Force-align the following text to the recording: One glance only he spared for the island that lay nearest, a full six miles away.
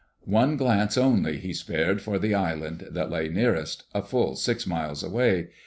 One 0.25 0.57
glance 0.57 0.97
only 0.97 1.37
he 1.37 1.53
spared 1.53 2.01
for 2.01 2.17
the 2.17 2.33
island 2.33 2.87
that 2.89 3.11
lay 3.11 3.29
nearest, 3.29 3.83
a 3.93 4.01
full 4.01 4.35
six 4.35 4.65
miles 4.65 5.03
away. 5.03 5.49